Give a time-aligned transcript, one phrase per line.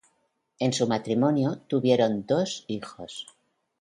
[0.59, 3.27] En su matrimonio tuvieron dos hijos...